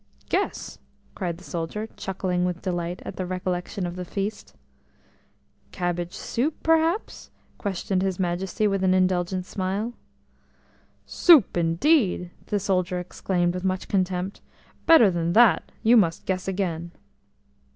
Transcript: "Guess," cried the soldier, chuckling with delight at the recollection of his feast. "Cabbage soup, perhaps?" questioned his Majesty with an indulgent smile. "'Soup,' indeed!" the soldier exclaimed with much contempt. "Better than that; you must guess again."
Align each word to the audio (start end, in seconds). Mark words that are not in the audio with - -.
"Guess," 0.29 0.79
cried 1.13 1.37
the 1.37 1.43
soldier, 1.43 1.87
chuckling 1.95 2.43
with 2.43 2.63
delight 2.63 3.03
at 3.05 3.17
the 3.17 3.25
recollection 3.27 3.85
of 3.85 3.97
his 3.97 4.09
feast. 4.09 4.55
"Cabbage 5.71 6.15
soup, 6.15 6.55
perhaps?" 6.63 7.29
questioned 7.59 8.01
his 8.01 8.17
Majesty 8.17 8.67
with 8.67 8.83
an 8.83 8.95
indulgent 8.95 9.45
smile. 9.45 9.93
"'Soup,' 11.05 11.55
indeed!" 11.55 12.31
the 12.47 12.59
soldier 12.59 12.99
exclaimed 12.99 13.53
with 13.53 13.63
much 13.63 13.87
contempt. 13.87 14.41
"Better 14.87 15.11
than 15.11 15.33
that; 15.33 15.71
you 15.83 15.95
must 15.95 16.25
guess 16.25 16.47
again." 16.47 16.89